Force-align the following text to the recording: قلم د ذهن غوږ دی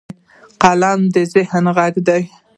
قلم 0.61 0.99
د 1.13 1.15
ذهن 1.33 1.65
غوږ 1.75 1.95
دی 2.07 2.23